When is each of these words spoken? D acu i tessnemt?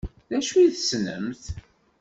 D 0.29 0.31
acu 0.37 0.53
i 0.57 0.67
tessnemt? 0.75 1.43